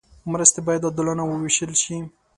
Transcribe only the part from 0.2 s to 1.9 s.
مرستې باید عادلانه وویشل